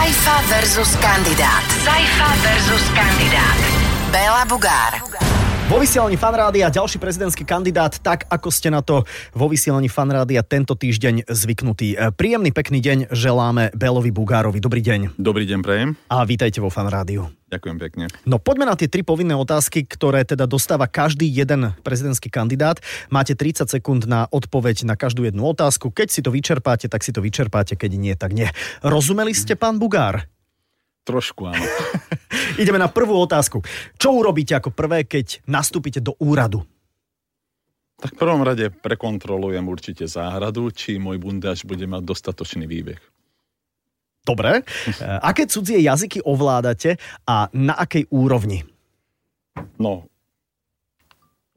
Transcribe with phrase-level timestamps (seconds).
[0.00, 1.64] Saifa versus kandidát.
[1.84, 3.56] Saifa versus kandidát.
[4.10, 5.09] Béla Bugár.
[5.70, 10.74] Vo vysielaní fanrádia ďalší prezidentský kandidát, tak ako ste na to vo vysielaní fanrádia tento
[10.74, 11.94] týždeň zvyknutí.
[11.94, 14.58] E, Príjemný pekný deň želáme Belovi Bugárovi.
[14.58, 15.94] Dobrý deň Dobrý deň, prejem.
[16.10, 17.30] a vítajte vo fanrádiu.
[17.54, 18.04] Ďakujem pekne.
[18.26, 22.82] No poďme na tie tri povinné otázky, ktoré teda dostáva každý jeden prezidentský kandidát.
[23.06, 25.94] Máte 30 sekúnd na odpoveď na každú jednu otázku.
[25.94, 28.50] Keď si to vyčerpáte, tak si to vyčerpáte, keď nie, tak nie.
[28.82, 30.29] Rozumeli ste, pán Bugár?
[31.10, 31.64] Trošku áno.
[32.62, 33.58] Ideme na prvú otázku.
[33.98, 36.62] Čo urobíte ako prvé, keď nastúpite do úradu?
[38.00, 42.96] tak v prvom rade prekontrolujem určite záhradu, či môj bundáč bude mať dostatočný výbeh.
[44.24, 44.64] Dobre.
[45.28, 46.96] Aké cudzie jazyky ovládate
[47.28, 48.64] a na akej úrovni?
[49.76, 50.08] No,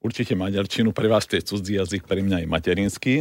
[0.03, 3.15] určite maďarčinu, pre vás to je cudzí jazyk, pre mňa je materinský.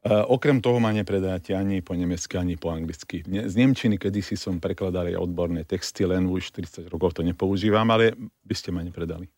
[0.00, 3.20] E, okrem toho ma nepredáte ani po nemecky, ani po anglicky.
[3.28, 7.84] Ne, z Nemčiny kedysi som prekladal aj odborné texty, len už 40 rokov to nepoužívam,
[7.92, 9.28] ale by ste ma nepredali.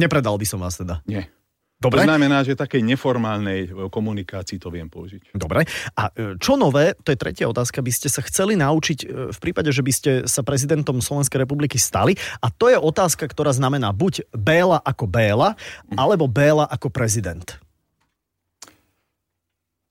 [0.00, 1.04] Nepredal by som vás teda.
[1.04, 1.28] Nie.
[1.76, 2.00] Dobre.
[2.00, 5.36] To znamená, že takej neformálnej e, komunikácii to viem použiť.
[5.36, 5.68] Dobre.
[5.92, 9.68] A e, čo nové, to je tretia otázka, by ste sa chceli naučiť v prípade,
[9.76, 12.16] že by ste sa prezidentom Slovenskej republiky stali?
[12.40, 15.52] A to je otázka, ktorá znamená buď Béla ako Béla,
[16.00, 17.60] alebo Béla ako prezident.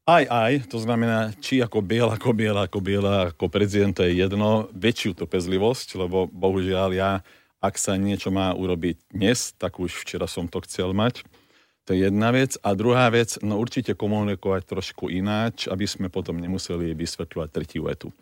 [0.06, 4.22] Aj, aj, to znamená, či ako biela, ako biela, ako biela, ako prezident, to je
[4.22, 7.12] jedno, väčšiu trpezlivosť, lebo bohužiaľ ja,
[7.58, 11.26] ak sa niečo má urobiť dnes, tak už včera som to chcel mať.
[11.90, 12.54] To je jedna vec.
[12.62, 18.14] A druhá vec, no určite komunikovať trošku ináč, aby sme potom nemuseli vysvetľovať tretiu vetu.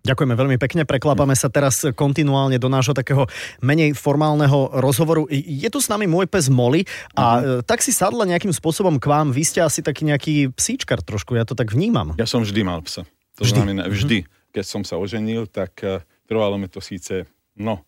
[0.00, 3.28] Ďakujeme veľmi pekne, preklápame sa teraz kontinuálne do nášho takého
[3.60, 5.28] menej formálneho rozhovoru.
[5.30, 9.06] Je tu s nami môj pes Molly a uh tak si sadla nejakým spôsobom k
[9.06, 9.30] vám.
[9.30, 12.14] Vy ste asi taký nejaký psíčkar trošku, ja to tak vnímam.
[12.18, 13.06] Ja som vždy mal psa.
[13.38, 13.56] To Vždy?
[13.56, 14.26] znamená, vždy.
[14.50, 17.86] Keď som sa oženil, tak eh, trvalo mi to síce, no,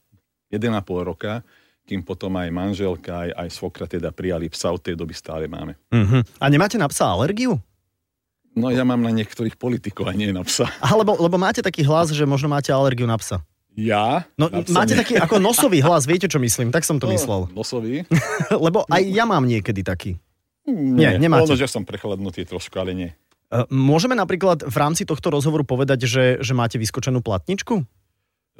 [0.55, 0.71] 1,5
[1.03, 1.43] roka,
[1.83, 5.75] kým potom aj manželka, aj, aj svokra teda prijali psa, od tej doby stále máme.
[5.91, 6.23] Uh-huh.
[6.39, 7.59] A nemáte na psa alergiu?
[8.52, 10.68] No ja mám na niektorých politikov a nie na psa.
[10.85, 13.40] Alebo lebo máte taký hlas, že možno máte alergiu na psa.
[13.73, 14.29] Ja?
[14.36, 15.01] No, máte nie.
[15.01, 16.68] taký ako nosový hlas, viete, čo myslím?
[16.68, 17.41] Tak som to No, myslel.
[17.57, 18.05] Nosový?
[18.68, 20.20] Lebo aj ja mám niekedy taký.
[20.68, 21.48] Nie, nemáte.
[21.48, 23.11] Ono, že som prechladnutý trošku, ale nie.
[23.48, 27.80] E, Môžeme napríklad v rámci tohto rozhovoru povedať, že, že máte vyskočenú platničku?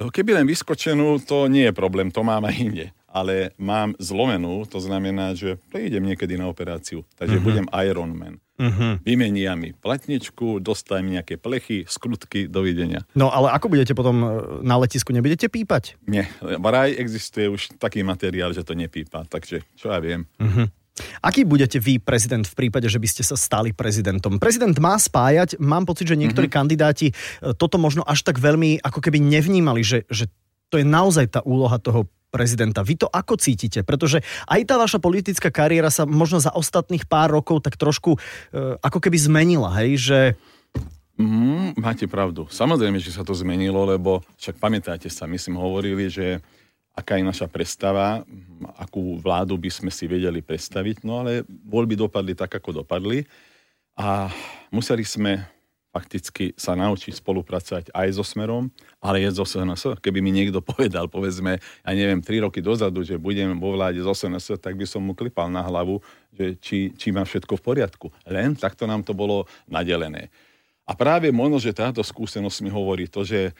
[0.01, 2.85] Keby len vyskočenú, to nie je problém, to mám aj inde.
[3.13, 7.05] Ale mám zlomenú, to znamená, že prídem niekedy na operáciu.
[7.13, 7.43] Takže Mhm.
[7.43, 8.41] budem Ironman.
[8.53, 9.01] Uh-huh.
[9.01, 13.01] Vymenia mi platničku, dostajem nejaké plechy, skrutky, dovidenia.
[13.11, 14.27] No ale ako budete potom e,
[14.61, 15.09] na letisku?
[15.09, 15.97] Nebudete pípať?
[16.03, 20.29] Nie, vraj existuje už taký materiál, že to nepípa, takže čo ja viem.
[21.19, 24.37] Aký budete vy prezident v prípade, že by ste sa stali prezidentom?
[24.37, 26.53] Prezident má spájať, mám pocit, že niektorí Mhm.
[26.53, 27.13] kandidáti e,
[27.53, 30.29] toto možno až tak veľmi ako keby nevnímali, že, že
[30.69, 32.81] to je naozaj tá úloha toho prezidenta.
[32.81, 33.85] Vy to ako cítite?
[33.85, 38.19] Pretože aj tá vaša politická kariéra sa možno za ostatných pár rokov tak trošku e,
[38.81, 40.01] ako keby zmenila, hej?
[40.01, 40.19] Že
[41.13, 42.49] Mm, máte pravdu.
[42.49, 46.41] Samozrejme, že sa to zmenilo, lebo však pamätáte sa, my sme hovorili, že
[46.93, 48.25] aká je naša predstava,
[48.81, 53.25] akú vládu by sme si vedeli predstaviť, no ale voľby dopadli tak, ako dopadli
[53.93, 54.29] a
[54.73, 55.37] museli sme
[55.93, 60.01] fakticky sa naučiť spolupracovať aj so Smerom, ale je zo SNS.
[60.01, 64.17] Keby mi niekto povedal, povedzme, ja neviem, tri roky dozadu, že budem vo vláde zo
[64.17, 66.01] SNS, tak by som mu klipal na hlavu,
[66.33, 68.09] že či, či má všetko v poriadku.
[68.25, 70.33] Len takto nám to bolo nadelené.
[70.83, 73.53] A práve možno, že táto skúsenosť mi hovorí to, že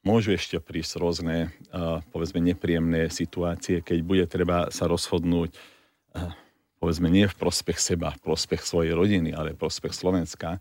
[0.00, 5.52] môžu ešte prísť rôzne, uh, povedzme, nepríjemné situácie, keď bude treba sa rozhodnúť,
[6.16, 6.32] uh,
[6.80, 10.56] povedzme, nie v prospech seba, v prospech svojej rodiny, ale v prospech Slovenska.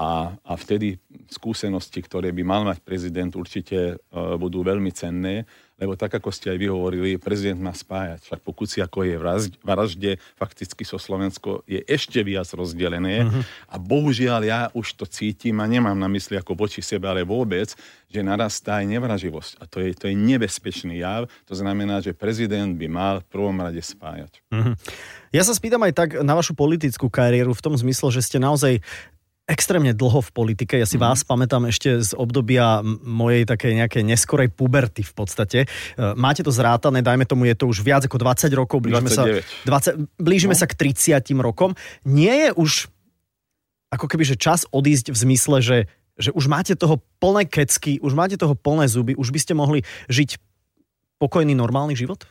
[0.00, 0.96] A, a vtedy
[1.28, 5.44] skúsenosti, ktoré by mal mať prezident, určite uh, budú veľmi cenné,
[5.76, 8.24] lebo tak, ako ste aj vy hovorili, prezident má spájať.
[8.24, 13.24] Však pokud si ako je vražde, vražde, fakticky so Slovensko je ešte viac rozdelené.
[13.24, 13.40] Uh-huh.
[13.68, 17.72] A bohužiaľ ja už to cítim a nemám na mysli ako voči sebe, ale vôbec,
[18.12, 19.52] že narastá aj nevraživosť.
[19.60, 21.28] A to je, to je nebezpečný jav.
[21.48, 24.36] To znamená, že prezident by mal v prvom rade spájať.
[25.32, 28.84] Ja sa spýtam aj tak na vašu politickú kariéru v tom zmysle, že ste naozaj
[29.48, 30.78] extrémne dlho v politike.
[30.78, 31.02] Ja si Mhm.
[31.02, 35.58] vás pamätám ešte z obdobia mojej takej nejakej neskorej puberty v podstate.
[35.64, 35.68] E,
[36.14, 39.66] Máte to zrátané, dajme tomu, je to už viac ako 20 rokov, blížime, sa, 29.
[39.66, 40.60] 20, blížime No.
[40.60, 41.74] sa k 30 rokom.
[42.04, 42.70] Nie je už
[43.90, 45.78] ako keby, že čas odísť v zmysle, že,
[46.14, 49.82] že už máte toho plné kecky, už máte toho plné zuby, už by ste mohli
[50.06, 50.38] žiť
[51.18, 52.22] pokojný, normálny život?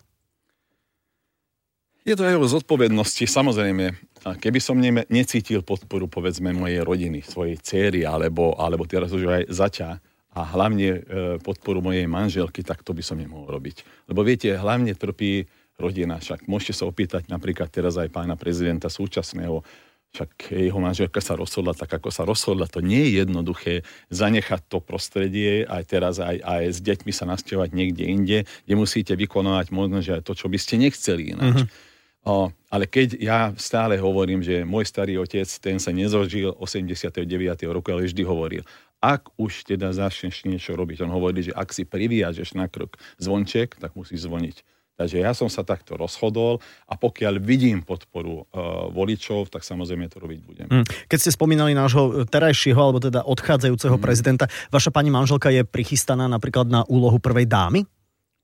[2.07, 3.95] Je to aj o zodpovednosti, samozrejme.
[4.27, 9.27] A keby som ne, necítil podporu, povedzme, mojej rodiny, svojej céry, alebo, alebo teraz už
[9.27, 9.89] aj zaťa,
[10.29, 10.99] a hlavne e,
[11.41, 14.07] podporu mojej manželky, tak to by som nemohol robiť.
[14.07, 15.49] Lebo viete, hlavne trpí
[15.81, 16.21] rodina.
[16.21, 19.65] Však môžete sa opýtať napríklad teraz aj pána prezidenta súčasného,
[20.09, 22.65] však jeho manželka sa rozhodla tak, ako sa rozhodla.
[22.73, 23.73] To nie je jednoduché
[24.09, 29.13] zanechať to prostredie aj teraz aj, aj s deťmi sa nasťovať niekde inde, kde musíte
[29.13, 31.61] vykonovať možno, že aj to, čo by ste nechceli ináč.
[31.61, 31.88] Mm-hmm.
[32.29, 37.25] O, ale keď ja stále hovorím, že môj starý otec, ten sa nezožil 89.
[37.73, 38.61] roku, ale vždy hovoril,
[39.01, 43.81] ak už teda začneš niečo robiť, on hovorí, že ak si priviažeš na krok zvonček,
[43.81, 44.61] tak musíš zvoniť.
[44.99, 50.19] Takže ja som sa takto rozhodol a pokiaľ vidím podporu uh, voličov, tak samozrejme to
[50.19, 50.67] robiť budem.
[50.67, 50.85] Mm.
[51.07, 54.03] Keď ste spomínali nášho terajšieho alebo teda odchádzajúceho mm.
[54.03, 57.87] prezidenta, vaša pani manželka je prichystaná napríklad na úlohu prvej dámy?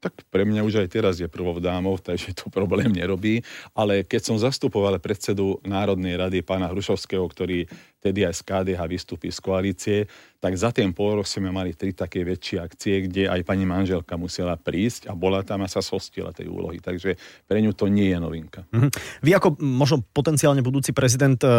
[0.06, 3.42] Tak pre mňa už aj teraz je prvou dámov, takže to problém nerobí.
[3.74, 7.66] Ale keď som zastupoval predsedu Národnej rady pána Hrušovského, ktorý
[8.06, 9.98] tedy aj z KDH vystúpi z koalície,
[10.38, 14.14] tak za ten pol rok sme mali tri také väčšie akcie, kde aj pani manželka
[14.14, 16.78] musela prísť a bola tam a sa sostila tej úlohy.
[16.78, 17.18] Takže
[17.50, 18.62] pre ňu to nie je novinka.
[18.70, 18.92] Mm-hmm.
[19.26, 21.50] Vy ako možno potenciálne budúci prezident e,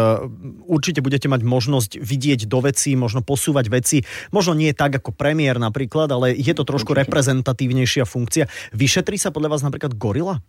[0.63, 5.59] určite budete mať možnosť vidieť do vecí, možno posúvať veci, možno nie tak ako premiér
[5.59, 7.11] napríklad, ale je to trošku určite.
[7.11, 8.47] reprezentatívnejšia funkcia.
[8.71, 10.39] Vyšetrí sa podľa vás napríklad gorila?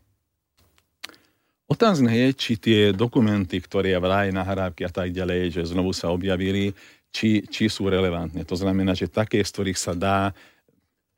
[1.69, 6.73] Otázne je, či tie dokumenty, ktoré vraj nahrávky a tak ďalej, že znovu sa objavili,
[7.13, 8.41] či, či sú relevantné.
[8.49, 10.33] To znamená, že také, z ktorých sa dá,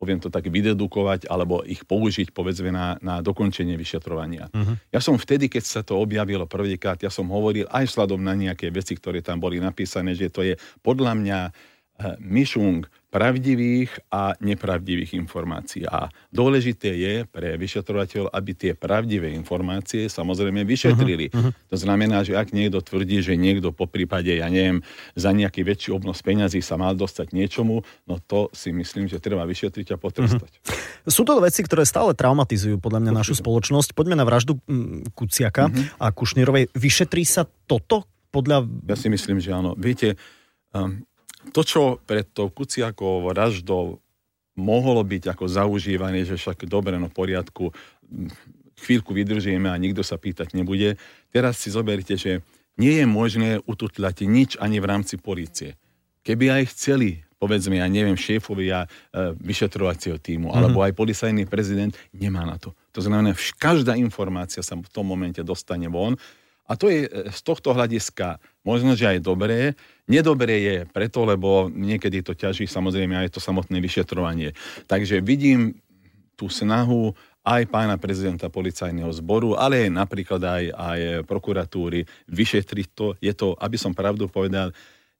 [0.02, 4.50] poviem to tak, vydedukovať alebo ich použiť, povedzme, na, na dokončenie vyšetrovania.
[4.50, 4.74] Uh-huh.
[4.90, 8.74] Ja som vtedy, keď sa to objavilo prvýkrát, ja som hovoril aj sladom na nejaké
[8.74, 11.38] veci, ktoré tam boli napísané, že to je podľa mňa
[12.00, 15.82] Eh, myšung pravdivých a nepravdivých informácií.
[15.82, 21.34] A dôležité je pre vyšetrovateľ, aby tie pravdivé informácie samozrejme vyšetrili.
[21.34, 21.68] Uh-huh, uh-huh.
[21.74, 24.86] To znamená, že ak niekto tvrdí, že niekto po prípade, ja neviem,
[25.18, 29.42] za nejaký väčší obnos peňazí sa mal dostať niečomu, no to si myslím, že treba
[29.42, 30.52] vyšetriť a potrestať.
[30.62, 31.10] Uh-huh.
[31.10, 33.20] Sú to veci, ktoré stále traumatizujú podľa mňa Určite.
[33.26, 33.90] našu spoločnosť.
[33.98, 35.98] Poďme na vraždu mm, Kuciaka uh-huh.
[35.98, 36.70] a Kušnírovej.
[36.78, 38.62] Vyšetrí sa toto podľa...
[38.86, 39.74] Ja si myslím, že áno.
[39.74, 40.14] Viete,
[40.70, 41.02] um,
[41.50, 43.98] to, čo pred tou Kuciakovou vraždou
[44.60, 47.72] mohlo byť ako zaužívané, že však dobre, no poriadku,
[48.80, 51.00] chvíľku vydržíme a nikto sa pýtať nebude.
[51.32, 52.44] Teraz si zoberte, že
[52.80, 55.76] nie je možné ututľať nič ani v rámci policie.
[56.24, 58.88] Keby aj chceli, povedzme, ja neviem, šéfovia e,
[59.40, 60.60] vyšetrovacieho týmu, mm-hmm.
[60.60, 62.76] alebo aj policajný prezident, nemá na to.
[62.92, 66.16] To znamená, že každá informácia sa v tom momente dostane von
[66.70, 69.74] a to je e, z tohto hľadiska možno, že aj dobré.
[70.06, 74.54] Nedobré je preto, lebo niekedy to ťaží samozrejme aj to samotné vyšetrovanie.
[74.86, 75.74] Takže vidím
[76.38, 77.10] tú snahu
[77.42, 83.06] aj pána prezidenta policajného zboru, ale napríklad aj, aj prokuratúry vyšetriť to.
[83.18, 84.70] Je to, aby som pravdu povedal,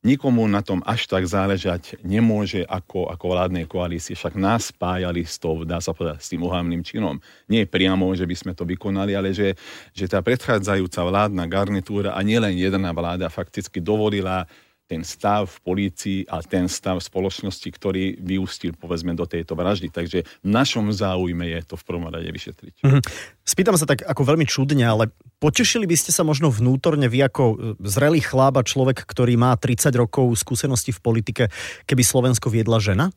[0.00, 4.16] nikomu na tom až tak záležať nemôže ako, ako vládnej koalície.
[4.16, 7.20] Však nás spájali s, tou, dá sa povedať, s tým uhavným činom.
[7.52, 9.52] Nie priamo, že by sme to vykonali, ale že,
[9.92, 14.48] že tá predchádzajúca vládna garnitúra a nielen jedna vláda fakticky dovolila
[14.90, 19.86] ten stav v polícii a ten stav v spoločnosti, ktorý vyústil povedzme do tejto vraždy.
[19.86, 22.82] Takže v našom záujme je to v prvom rade vyšetriť.
[22.82, 23.02] Mm-hmm.
[23.46, 27.44] Spýtam sa tak ako veľmi čudne, ale potešili by ste sa možno vnútorne vy ako
[27.46, 27.56] e,
[27.86, 31.44] zrelý chlap a človek, ktorý má 30 rokov skúsenosti v politike,
[31.86, 33.14] keby Slovensko viedla žena?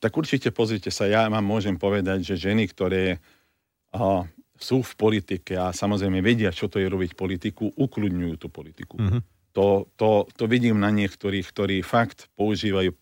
[0.00, 3.20] Tak určite pozrite sa, ja vám môžem povedať, že ženy, ktoré
[3.92, 4.24] aha,
[4.56, 8.96] sú v politike a samozrejme vedia, čo to je robiť politiku, ukludňujú tú politiku.
[8.96, 12.96] Mm-hmm to, to, to vidím na niektorých, ktorí fakt používajú,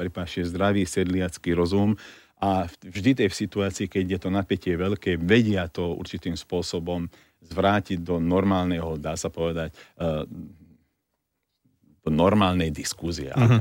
[0.00, 2.00] prepáčte, zdravý sedliacký rozum
[2.40, 7.12] a vždy tej v situácii, keď je to napätie veľké, vedia to určitým spôsobom
[7.44, 10.24] zvrátiť do normálneho, dá sa povedať, uh,
[12.00, 13.28] do normálnej diskúzie.
[13.36, 13.60] Uh-huh.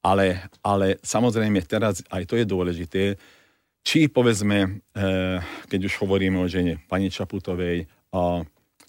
[0.00, 3.02] Ale, ale samozrejme teraz aj to je dôležité,
[3.84, 7.84] či povedzme, uh, keď už hovoríme o žene pani Čaputovej,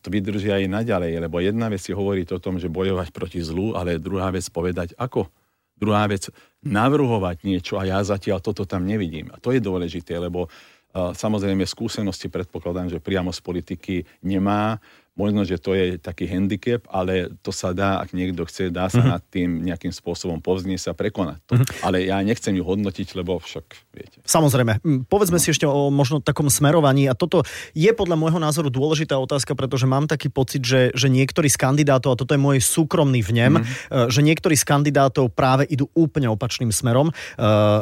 [0.07, 4.01] vydrží aj naďalej, lebo jedna vec je hovoriť o tom, že bojovať proti zlu, ale
[4.01, 5.27] druhá vec povedať ako.
[5.75, 6.31] Druhá vec
[6.63, 9.27] navrhovať niečo a ja zatiaľ toto tam nevidím.
[9.35, 14.79] A to je dôležité, lebo uh, samozrejme skúsenosti predpokladám, že priamo z politiky nemá
[15.15, 18.99] Možno, že to je taký handicap, ale to sa dá, ak niekto chce, dá sa
[18.99, 19.13] mm-hmm.
[19.15, 21.55] nad tým nejakým spôsobom povznieť sa prekonať to.
[21.55, 21.87] Mm-hmm.
[21.87, 24.19] Ale ja nechcem ju hodnotiť, lebo však viete.
[24.27, 24.83] Samozrejme.
[25.07, 25.43] Povedzme no.
[25.43, 29.87] si ešte o možno takom smerovaní a toto je podľa môjho názoru dôležitá otázka, pretože
[29.87, 34.11] mám taký pocit, že, že niektorí z kandidátov, a toto je môj súkromný vnem, mm-hmm.
[34.11, 37.15] že niektorí z kandidátov práve idú úplne opačným smerom.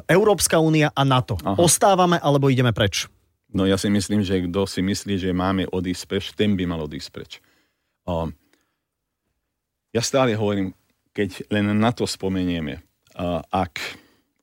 [0.05, 1.41] Európska únia a NATO.
[1.41, 1.57] Aha.
[1.57, 3.09] Ostávame alebo ideme preč?
[3.53, 6.81] No ja si myslím, že kto si myslí, že máme odísť preč, ten by mal
[6.89, 7.31] odísť preč.
[8.03, 8.33] Um,
[9.93, 10.73] ja stále hovorím,
[11.13, 12.81] keď len na to spomenieme,
[13.13, 13.77] uh, ak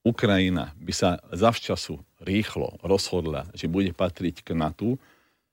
[0.07, 4.97] Ukrajina by sa zavčasu rýchlo rozhodla, že bude patriť k NATO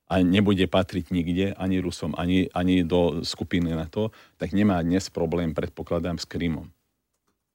[0.08, 5.52] a nebude patriť nikde, ani Rusom, ani, ani do skupiny NATO, tak nemá dnes problém,
[5.52, 6.70] predpokladám, s Krymom.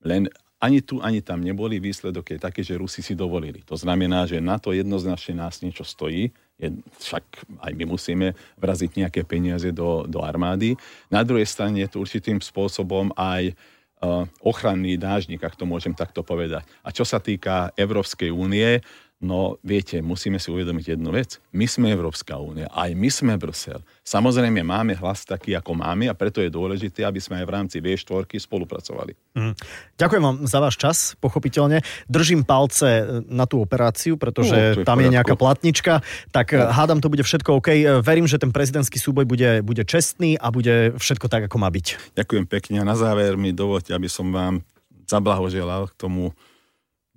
[0.06, 0.30] Len
[0.64, 1.84] ani tu, ani tam neboli.
[1.84, 3.60] Výsledok je taký, že Rusi si dovolili.
[3.68, 6.32] To znamená, že na to jednoznačne nás niečo stojí.
[6.56, 6.72] Je,
[7.04, 7.24] však
[7.60, 10.80] aj my musíme vraziť nejaké peniaze do, do armády.
[11.12, 16.24] Na druhej strane je to určitým spôsobom aj uh, ochranný dážnik, ak to môžem takto
[16.24, 16.64] povedať.
[16.80, 18.80] A čo sa týka Európskej únie,
[19.24, 21.40] No viete, musíme si uvedomiť jednu vec.
[21.56, 23.80] My sme Európska únia, aj my sme Brusel.
[24.04, 27.78] Samozrejme máme hlas taký, ako máme a preto je dôležité, aby sme aj v rámci
[27.80, 29.16] V4 spolupracovali.
[29.40, 29.56] Mm.
[29.96, 31.80] Ďakujem vám za váš čas, pochopiteľne.
[32.12, 36.04] Držím palce na tú operáciu, pretože no, je tam je nejaká platnička,
[36.36, 36.68] tak no.
[36.68, 38.04] hádam, to bude všetko OK.
[38.04, 42.12] Verím, že ten prezidentský súboj bude, bude čestný a bude všetko tak, ako má byť.
[42.20, 44.68] Ďakujem pekne a na záver mi dovolte, aby som vám
[45.08, 46.36] zablahoželal k tomu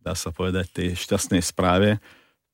[0.06, 1.98] dá sa povedať, tej šťastnej správe.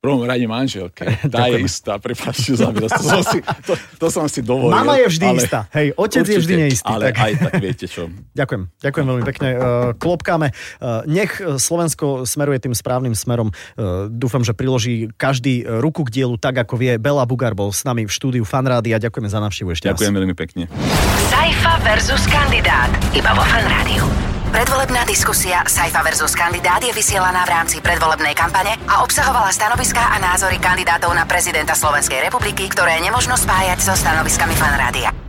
[0.03, 1.07] V prvom rade manželke.
[1.31, 4.75] Tá je istá, prepáčte za to, som si, to, to som si dovolil.
[4.75, 6.91] Mama je vždy ale, istá, hej, otec určite, je vždy neistý.
[6.91, 7.23] Ale tak.
[7.23, 8.11] aj tak viete čo.
[8.41, 9.49] Ďakujem, ďakujem veľmi pekne.
[9.53, 9.61] Uh,
[9.95, 10.49] klopkáme.
[10.81, 13.53] Uh, nech Slovensko smeruje tým správnym smerom.
[13.53, 16.97] Uh, dúfam, že priloží každý ruku k dielu tak, ako vie.
[16.99, 20.19] Bela Bugar bol s nami v štúdiu Fanrády a ďakujeme za návštevu ešte Ďakujem raz.
[20.19, 20.63] veľmi pekne.
[21.31, 22.91] Saifa versus kandidát.
[23.15, 24.42] Iba vo Fanrádiu.
[24.53, 30.21] Predvolebná diskusia Saifa versus kandidát je vysielaná v rámci predvolebnej kampane a obsahovala stanoviská a
[30.21, 35.22] názory kandidátov na prezidenta Slovenskej republiky, ktoré nemožno spájať so stanoviskami fanrádia.